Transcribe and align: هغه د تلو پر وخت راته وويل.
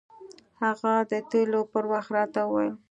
هغه 0.61 0.93
د 1.11 1.13
تلو 1.29 1.61
پر 1.71 1.83
وخت 1.91 2.09
راته 2.17 2.41
وويل. 2.45 2.73